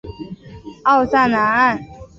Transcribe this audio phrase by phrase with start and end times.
[0.85, 1.79] 奥萨南岸。